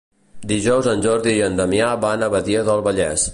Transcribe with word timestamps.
Dijous 0.51 0.89
en 0.93 1.03
Jordi 1.07 1.33
i 1.35 1.43
en 1.49 1.59
Damià 1.61 1.91
van 2.07 2.25
a 2.25 2.31
Badia 2.37 2.65
del 2.71 2.83
Vallès. 2.89 3.29